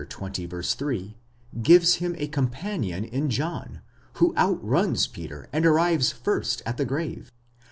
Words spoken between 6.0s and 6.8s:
first at